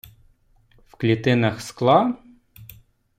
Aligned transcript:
В 0.87 0.95
клітинах 0.97 1.61
скла... 1.61 2.15